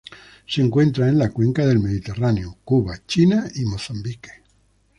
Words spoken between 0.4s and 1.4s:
Se encuentra en la